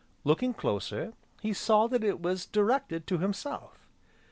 [0.23, 1.13] Looking closer,
[1.43, 3.87] he saw that it was directed to himself.